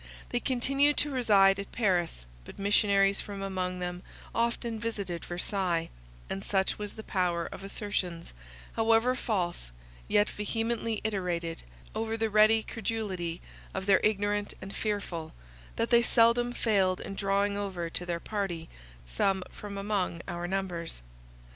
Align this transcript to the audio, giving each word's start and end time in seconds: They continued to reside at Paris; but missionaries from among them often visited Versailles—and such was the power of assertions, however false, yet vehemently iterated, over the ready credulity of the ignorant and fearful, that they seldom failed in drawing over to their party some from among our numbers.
They 0.29 0.39
continued 0.39 0.97
to 0.97 1.11
reside 1.11 1.59
at 1.59 1.71
Paris; 1.71 2.25
but 2.43 2.57
missionaries 2.57 3.21
from 3.21 3.43
among 3.43 3.77
them 3.77 4.01
often 4.33 4.79
visited 4.79 5.23
Versailles—and 5.23 6.43
such 6.43 6.79
was 6.79 6.93
the 6.95 7.03
power 7.03 7.45
of 7.45 7.63
assertions, 7.63 8.33
however 8.73 9.13
false, 9.13 9.71
yet 10.07 10.27
vehemently 10.27 11.01
iterated, 11.03 11.61
over 11.93 12.17
the 12.17 12.31
ready 12.31 12.63
credulity 12.63 13.41
of 13.75 13.85
the 13.85 14.03
ignorant 14.03 14.55
and 14.59 14.75
fearful, 14.75 15.35
that 15.75 15.91
they 15.91 16.01
seldom 16.01 16.51
failed 16.51 16.99
in 16.99 17.13
drawing 17.13 17.55
over 17.55 17.87
to 17.91 18.03
their 18.03 18.19
party 18.19 18.69
some 19.05 19.43
from 19.51 19.77
among 19.77 20.21
our 20.27 20.47
numbers. 20.47 21.03